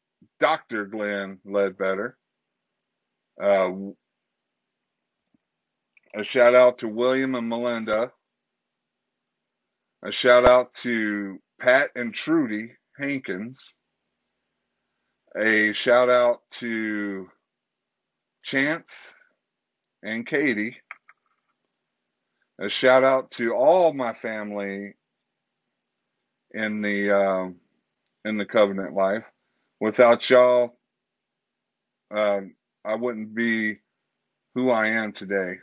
Dr. 0.40 0.86
Glenn 0.86 1.38
Ledbetter. 1.44 2.16
Uh, 3.42 3.70
a 6.14 6.24
shout 6.24 6.54
out 6.54 6.78
to 6.78 6.88
William 6.88 7.34
and 7.34 7.48
Melinda. 7.48 8.12
A 10.04 10.10
shout 10.10 10.44
out 10.44 10.74
to 10.76 11.38
Pat 11.60 11.90
and 11.94 12.12
Trudy 12.12 12.72
Hankins. 12.98 13.58
A 15.36 15.72
shout 15.72 16.08
out 16.08 16.40
to 16.52 17.28
Chance 18.42 19.14
and 20.02 20.26
Katie. 20.26 20.76
A 22.60 22.68
shout 22.68 23.04
out 23.04 23.30
to 23.32 23.54
all 23.54 23.92
my 23.92 24.12
family 24.12 24.94
in 26.52 26.82
the 26.82 27.10
um, 27.10 27.56
in 28.24 28.36
the 28.36 28.46
covenant 28.46 28.94
life. 28.94 29.24
Without 29.80 30.28
y'all, 30.28 30.76
um, 32.10 32.54
I 32.84 32.96
wouldn't 32.96 33.34
be 33.34 33.78
who 34.54 34.70
I 34.70 34.88
am 34.88 35.12
today. 35.12 35.58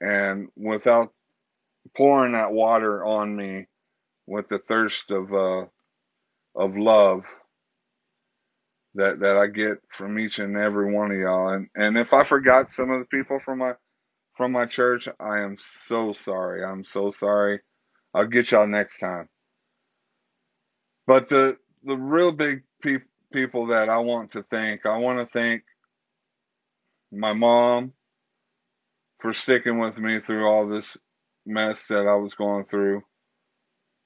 And 0.00 0.48
without 0.56 1.12
pouring 1.96 2.32
that 2.32 2.52
water 2.52 3.04
on 3.04 3.34
me 3.36 3.66
with 4.26 4.48
the 4.48 4.58
thirst 4.58 5.10
of 5.12 5.32
uh, 5.34 5.66
of 6.56 6.76
love 6.76 7.24
that 8.94 9.20
that 9.20 9.38
I 9.38 9.46
get 9.48 9.78
from 9.90 10.18
each 10.18 10.38
and 10.38 10.56
every 10.56 10.92
one 10.92 11.12
of 11.12 11.18
y'all. 11.18 11.50
And 11.54 11.68
and 11.76 11.98
if 11.98 12.12
I 12.12 12.24
forgot 12.24 12.70
some 12.70 12.90
of 12.90 13.00
the 13.00 13.06
people 13.06 13.40
from 13.44 13.58
my 13.58 13.74
from 14.36 14.52
my 14.52 14.66
church, 14.66 15.08
I 15.20 15.40
am 15.40 15.56
so 15.58 16.12
sorry. 16.12 16.64
I'm 16.64 16.84
so 16.84 17.10
sorry. 17.12 17.60
I'll 18.14 18.26
get 18.26 18.52
y'all 18.52 18.66
next 18.68 18.98
time. 18.98 19.28
But 21.06 21.28
the 21.30 21.58
the 21.84 21.96
real 21.96 22.32
big 22.32 22.62
pe- 22.82 22.98
people 23.32 23.68
that 23.68 23.88
I 23.90 23.98
want 23.98 24.32
to 24.32 24.44
thank, 24.44 24.86
I 24.86 24.98
want 24.98 25.20
to 25.20 25.26
thank 25.26 25.64
my 27.12 27.32
mom 27.34 27.92
for 29.26 29.34
sticking 29.34 29.80
with 29.80 29.98
me 29.98 30.20
through 30.20 30.46
all 30.46 30.68
this 30.68 30.96
mess 31.44 31.88
that 31.88 32.06
I 32.06 32.14
was 32.14 32.36
going 32.36 32.64
through. 32.64 33.02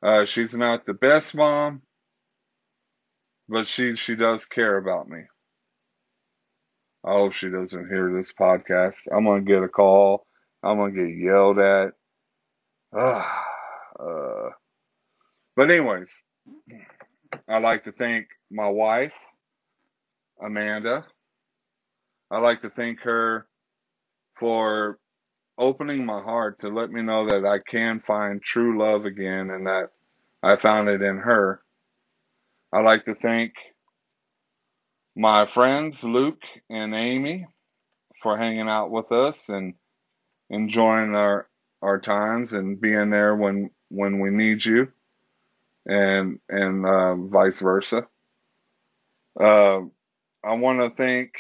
Uh, 0.03 0.25
she's 0.25 0.55
not 0.55 0.87
the 0.87 0.95
best 0.95 1.35
mom, 1.35 1.83
but 3.47 3.67
she 3.67 3.97
she 3.97 4.17
does 4.17 4.47
care 4.47 4.79
about 4.79 5.11
me. 5.11 5.21
I 7.05 7.13
hope 7.13 7.35
she 7.35 7.51
doesn't 7.51 7.89
hear 7.91 8.11
this 8.17 8.33
podcast. 8.33 9.01
I'm 9.15 9.27
gonna 9.27 9.43
get 9.43 9.63
a 9.63 9.69
call. 9.69 10.25
I'm 10.63 10.79
gonna 10.79 10.93
get 10.93 11.15
yelled 11.15 11.59
at. 11.59 11.91
Uh, 12.95 14.49
but 15.55 15.71
anyways, 15.71 16.23
I'd 17.47 17.63
like 17.63 17.85
to 17.85 17.93
thank 17.93 18.29
my 18.51 18.71
wife, 18.71 19.13
Amanda. 20.43 21.05
I'd 22.31 22.43
like 22.43 22.63
to 22.63 22.71
thank 22.71 23.01
her 23.01 23.47
for 24.39 24.99
opening 25.61 26.07
my 26.07 26.21
heart 26.23 26.61
to 26.61 26.69
let 26.69 26.91
me 26.91 27.03
know 27.03 27.27
that 27.27 27.47
I 27.47 27.59
can 27.71 28.01
find 28.01 28.43
true 28.43 28.79
love 28.79 29.05
again 29.05 29.51
and 29.51 29.67
that 29.67 29.91
I 30.43 30.57
found 30.57 30.89
it 30.89 31.03
in 31.03 31.19
her. 31.19 31.61
I'd 32.73 32.85
like 32.85 33.05
to 33.05 33.15
thank 33.15 33.53
my 35.15 35.47
friends, 35.47 36.03
Luke 36.03 36.43
and 36.71 36.95
Amy, 36.95 37.47
for 38.23 38.39
hanging 38.39 38.69
out 38.69 38.91
with 38.91 39.13
us 39.13 39.51
and 39.51 39.75
enjoying 40.49 41.15
our, 41.15 41.47
our 41.83 42.01
times 42.01 42.55
and 42.55 42.81
being 42.81 43.11
there 43.11 43.37
when, 43.37 43.71
when 43.91 44.19
we 44.19 44.31
need 44.31 44.65
you 44.65 44.89
and, 45.87 46.39
and, 46.49 46.87
uh, 46.87 47.17
vice 47.17 47.61
versa. 47.61 48.07
Uh, 49.39 49.81
I 50.43 50.55
want 50.55 50.81
to 50.81 50.91
thank 50.91 51.33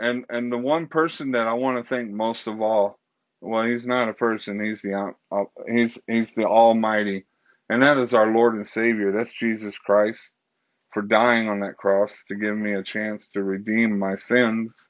and 0.00 0.24
and 0.28 0.52
the 0.52 0.58
one 0.58 0.86
person 0.86 1.32
that 1.32 1.46
I 1.46 1.54
want 1.54 1.78
to 1.78 1.84
thank 1.84 2.10
most 2.10 2.46
of 2.46 2.60
all, 2.60 2.98
well, 3.40 3.64
he's 3.64 3.86
not 3.86 4.08
a 4.08 4.14
person; 4.14 4.64
he's 4.64 4.82
the 4.82 5.14
uh, 5.30 5.44
he's 5.68 5.98
he's 6.06 6.32
the 6.32 6.44
Almighty, 6.44 7.26
and 7.68 7.82
that 7.82 7.98
is 7.98 8.14
our 8.14 8.32
Lord 8.32 8.54
and 8.54 8.66
Savior. 8.66 9.12
That's 9.12 9.32
Jesus 9.32 9.78
Christ 9.78 10.32
for 10.92 11.02
dying 11.02 11.48
on 11.48 11.60
that 11.60 11.76
cross 11.76 12.24
to 12.28 12.34
give 12.34 12.56
me 12.56 12.74
a 12.74 12.82
chance 12.82 13.28
to 13.28 13.42
redeem 13.42 13.98
my 13.98 14.14
sins 14.14 14.88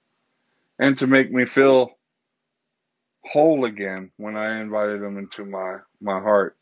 and 0.79 0.96
to 0.99 1.07
make 1.07 1.31
me 1.31 1.44
feel 1.44 1.90
whole 3.25 3.66
again 3.66 4.11
when 4.16 4.37
I 4.37 4.61
invited 4.61 5.03
him 5.03 5.18
into 5.18 5.44
my 5.44 5.79
my 6.01 6.20
heart 6.20 6.57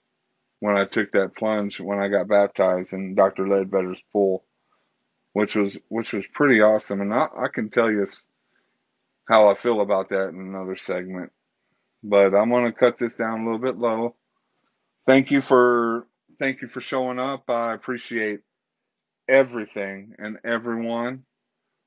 when 0.61 0.77
I 0.77 0.85
took 0.85 1.13
that 1.13 1.37
plunge 1.37 1.81
when 1.81 1.99
I 1.99 2.09
got 2.09 2.29
baptized 2.29 2.93
in 2.93 3.15
Dr. 3.15 3.45
Ledbetter's 3.47 4.03
pool, 4.13 4.45
which 5.33 5.55
was 5.57 5.79
which 5.89 6.13
was 6.13 6.27
pretty 6.27 6.61
awesome. 6.61 7.01
And 7.01 7.15
I, 7.15 7.29
I 7.37 7.49
can 7.53 7.71
tell 7.71 7.91
you 7.91 8.07
how 9.29 9.49
I 9.51 9.57
feel 9.57 9.81
about 9.83 10.11
that 10.11 10.29
in 10.31 10.41
another 10.41 10.77
segment. 10.77 11.33
But 12.05 12.35
I'm 12.35 12.51
to 12.67 12.73
cut 12.73 12.99
this 12.99 13.15
down 13.17 13.41
a 13.41 13.45
little 13.45 13.59
bit 13.61 13.79
low. 13.79 14.17
Thank 15.07 15.31
you 15.33 15.43
for 15.43 16.07
thank 16.41 16.63
you 16.63 16.69
for 16.69 16.81
showing 16.81 17.19
up. 17.21 17.45
I 17.51 17.75
appreciate 17.75 18.41
everything 19.29 20.15
and 20.19 20.39
everyone. 20.45 21.25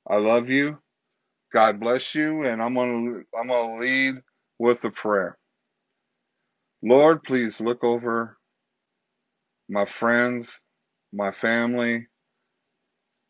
I 0.10 0.18
love 0.18 0.50
you. 0.50 0.80
God 1.54 1.80
bless 1.80 2.16
you 2.16 2.46
and 2.46 2.62
I'm 2.62 2.76
to 2.76 3.24
I'm 3.40 3.48
to 3.50 3.86
lead 3.88 4.16
with 4.60 4.84
a 4.86 4.92
prayer. 4.92 5.38
Lord, 6.84 7.24
please 7.24 7.62
look 7.62 7.84
over 7.84 8.38
my 9.70 9.86
friends, 9.86 10.60
my 11.14 11.32
family, 11.32 12.08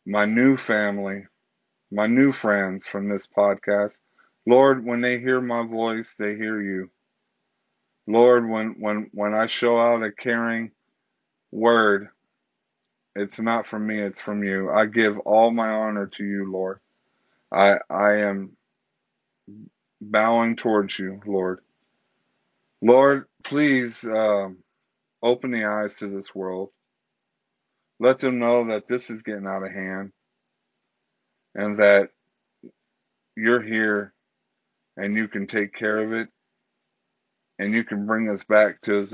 my 0.06 0.24
new 0.26 0.56
family, 0.56 1.24
my 1.92 2.06
new 2.06 2.32
friends 2.32 2.88
from 2.88 3.08
this 3.08 3.26
podcast. 3.26 3.98
Lord, 4.46 4.84
when 4.84 5.02
they 5.02 5.20
hear 5.20 5.40
my 5.40 5.64
voice, 5.66 6.16
they 6.18 6.34
hear 6.36 6.60
you. 6.60 6.90
Lord, 8.06 8.48
when 8.48 8.76
when 8.80 9.10
when 9.12 9.34
I 9.34 9.46
show 9.46 9.78
out 9.78 10.02
a 10.02 10.10
caring 10.10 10.72
word, 11.52 12.08
it's 13.14 13.38
not 13.38 13.66
from 13.66 13.86
me, 13.86 14.00
it's 14.00 14.20
from 14.20 14.42
you. 14.42 14.70
I 14.70 14.86
give 14.86 15.18
all 15.20 15.50
my 15.52 15.68
honor 15.68 16.06
to 16.06 16.24
you, 16.24 16.50
Lord. 16.50 16.80
I 17.52 17.76
I 17.90 18.16
am 18.22 18.56
bowing 20.00 20.56
towards 20.56 20.98
you, 20.98 21.20
Lord. 21.26 21.60
Lord, 22.80 23.26
please 23.44 24.02
um, 24.04 24.58
open 25.22 25.52
the 25.52 25.66
eyes 25.66 25.94
to 25.96 26.08
this 26.08 26.34
world. 26.34 26.70
Let 28.00 28.18
them 28.18 28.40
know 28.40 28.64
that 28.64 28.88
this 28.88 29.10
is 29.10 29.22
getting 29.22 29.46
out 29.46 29.62
of 29.62 29.70
hand 29.70 30.10
and 31.54 31.78
that 31.80 32.10
you're 33.36 33.62
here 33.62 34.14
and 34.96 35.16
you 35.16 35.28
can 35.28 35.46
take 35.46 35.74
care 35.74 35.98
of 35.98 36.12
it 36.12 36.28
and 37.58 37.72
you 37.72 37.84
can 37.84 38.06
bring 38.06 38.28
us 38.30 38.44
back 38.44 38.80
to 38.82 39.08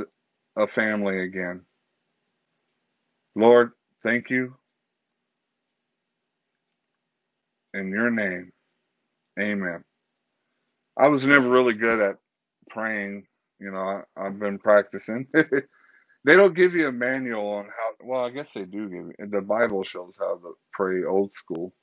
a 0.56 0.66
family 0.68 1.22
again. 1.22 1.62
Lord, 3.36 3.72
thank 4.02 4.30
you. 4.30 4.54
In 7.74 7.90
your 7.90 8.10
name, 8.10 8.52
amen. 9.40 9.84
I 10.98 11.08
was 11.08 11.24
never 11.24 11.48
really 11.48 11.74
good 11.74 12.00
at 12.00 12.16
praying. 12.70 13.26
You 13.60 13.72
know, 13.72 14.02
I, 14.16 14.24
have 14.24 14.38
been 14.40 14.58
practicing. 14.58 15.26
they 15.34 16.36
don't 16.36 16.56
give 16.56 16.74
you 16.74 16.88
a 16.88 16.92
manual 16.92 17.48
on 17.54 17.66
how, 17.66 18.06
well, 18.06 18.24
I 18.24 18.30
guess 18.30 18.52
they 18.52 18.64
do 18.64 18.88
give 18.88 19.06
you. 19.08 19.14
The 19.30 19.40
Bible 19.42 19.84
shows 19.84 20.14
how 20.18 20.36
to 20.36 20.54
pray 20.72 21.04
old 21.04 21.34
school. 21.34 21.74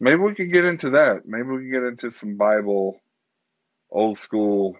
Maybe 0.00 0.16
we 0.20 0.34
could 0.34 0.52
get 0.52 0.64
into 0.64 0.90
that. 0.90 1.26
Maybe 1.26 1.48
we 1.48 1.62
could 1.64 1.72
get 1.72 1.82
into 1.82 2.10
some 2.10 2.36
Bible, 2.36 3.00
old 3.90 4.18
school 4.18 4.76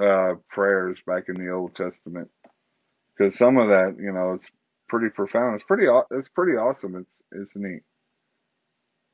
uh, 0.00 0.34
prayers 0.48 0.98
back 1.06 1.28
in 1.28 1.34
the 1.34 1.50
Old 1.50 1.74
Testament, 1.74 2.30
because 3.16 3.36
some 3.36 3.58
of 3.58 3.68
that, 3.68 3.96
you 4.00 4.10
know, 4.10 4.32
it's 4.32 4.50
pretty 4.88 5.10
profound. 5.10 5.56
It's 5.56 5.64
pretty. 5.64 5.86
It's 6.10 6.28
pretty 6.28 6.56
awesome. 6.56 6.96
It's 6.96 7.18
it's 7.30 7.56
neat. 7.56 7.82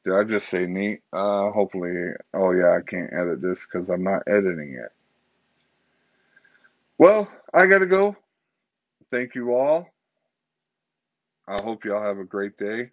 Did 0.04 0.14
I 0.14 0.24
just 0.24 0.48
say 0.48 0.66
neat? 0.66 1.00
Uh, 1.12 1.50
hopefully. 1.50 2.12
Oh 2.32 2.52
yeah, 2.52 2.78
I 2.78 2.80
can't 2.88 3.12
edit 3.12 3.42
this 3.42 3.66
because 3.66 3.88
I'm 3.90 4.04
not 4.04 4.22
editing 4.28 4.74
it. 4.74 4.92
Well, 6.96 7.28
I 7.52 7.66
gotta 7.66 7.86
go. 7.86 8.16
Thank 9.10 9.34
you 9.34 9.54
all. 9.54 9.88
I 11.48 11.60
hope 11.60 11.84
y'all 11.84 12.02
have 12.02 12.18
a 12.18 12.24
great 12.24 12.56
day 12.58 12.90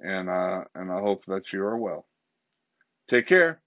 and 0.00 0.28
uh, 0.28 0.64
and 0.74 0.90
I 0.90 1.00
hope 1.00 1.24
that 1.26 1.52
you 1.52 1.64
are 1.64 1.76
well. 1.76 2.06
Take 3.08 3.28
care. 3.28 3.60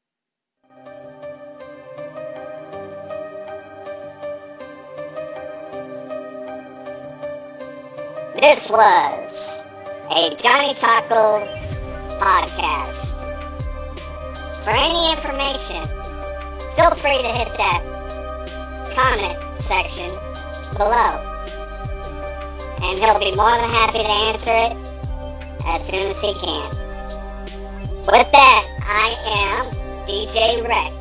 This 8.36 8.70
was 8.70 9.62
a 10.12 10.36
Johnny 10.36 10.74
Taco 10.76 11.46
podcast. 12.20 12.96
For 14.64 14.72
any 14.72 15.12
information, 15.12 15.86
feel 16.76 16.92
free 16.96 17.22
to 17.22 17.30
hit 17.30 17.58
that 17.58 17.82
comment 18.96 19.38
section 19.64 20.10
below. 20.78 21.26
And 22.82 22.98
he'll 23.00 23.20
be 23.20 23.36
more 23.36 23.58
than 23.58 23.70
happy 23.70 24.00
to 24.00 24.10
answer 24.10 24.52
it 24.52 24.89
as 25.70 25.86
soon 25.88 26.12
as 26.12 26.20
he 26.20 26.34
can. 26.34 26.70
With 28.08 28.32
that, 28.32 28.66
I 28.82 29.16
am 29.38 29.66
DJ 30.08 30.68
Rex. 30.68 30.96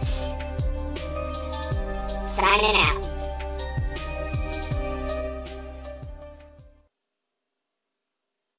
Signing 2.36 2.76
out. 2.76 2.97